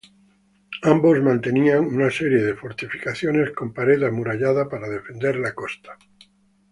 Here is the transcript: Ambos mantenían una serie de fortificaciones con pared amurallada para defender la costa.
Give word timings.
Ambos 0.81 1.21
mantenían 1.21 1.85
una 1.85 2.09
serie 2.09 2.39
de 2.39 2.55
fortificaciones 2.55 3.51
con 3.51 3.71
pared 3.71 4.01
amurallada 4.01 4.67
para 4.67 4.89
defender 4.89 5.35
la 5.35 5.53
costa. 5.53 5.95